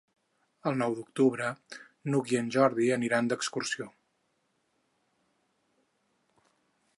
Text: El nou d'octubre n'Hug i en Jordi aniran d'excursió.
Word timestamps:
El 0.69 0.77
nou 0.77 0.93
d'octubre 0.99 1.49
n'Hug 2.13 2.31
i 2.35 2.39
en 2.39 2.49
Jordi 2.55 2.87
aniran 2.97 3.29
d'excursió. 3.33 3.87